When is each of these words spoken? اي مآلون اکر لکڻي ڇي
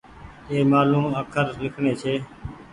اي 0.49 0.57
مآلون 0.71 1.05
اکر 1.21 1.45
لکڻي 1.63 1.93
ڇي 2.01 2.13